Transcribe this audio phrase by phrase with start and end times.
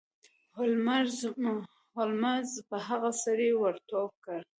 [1.95, 4.39] هولمز په هغه سړي ور ټوپ کړ.